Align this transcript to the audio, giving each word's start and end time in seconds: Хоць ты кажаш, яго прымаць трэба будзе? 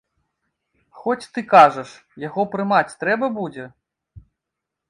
Хоць 1.01 1.27
ты 1.35 1.43
кажаш, 1.53 1.93
яго 2.27 2.41
прымаць 2.57 2.97
трэба 3.05 3.25
будзе? 3.39 3.65